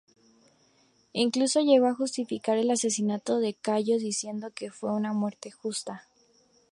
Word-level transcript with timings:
Incluso 1.13 1.59
llegó 1.61 1.85
a 1.85 1.93
justificar 1.93 2.57
el 2.57 2.71
asesinato 2.71 3.37
de 3.39 3.53
Cayo, 3.53 3.99
diciendo 3.99 4.49
que 4.49 4.71
fue 4.71 4.91
una 4.95 5.13
muerte 5.13 5.51
justa. 5.51 6.07